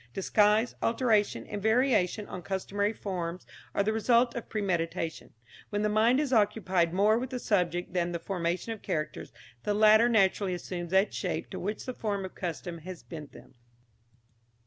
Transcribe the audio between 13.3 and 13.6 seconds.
them.